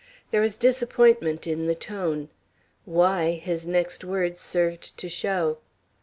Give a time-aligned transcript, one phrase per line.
[0.31, 2.29] There was disappointment in the tone.
[2.85, 5.59] Why, his next words served to show.